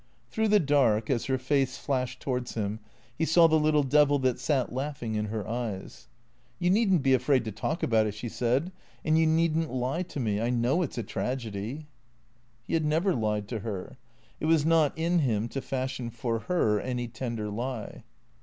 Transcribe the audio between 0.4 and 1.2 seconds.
the dark,